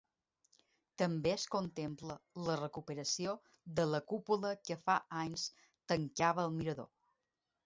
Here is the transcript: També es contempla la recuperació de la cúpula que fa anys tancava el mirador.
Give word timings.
També 1.01 1.33
es 1.33 1.43
contempla 1.55 2.15
la 2.47 2.55
recuperació 2.61 3.35
de 3.81 3.87
la 3.91 4.01
cúpula 4.13 4.55
que 4.71 4.79
fa 4.89 4.97
anys 5.27 5.47
tancava 5.95 6.49
el 6.49 6.59
mirador. 6.59 6.91